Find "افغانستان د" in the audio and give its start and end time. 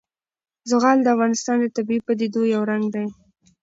1.15-1.65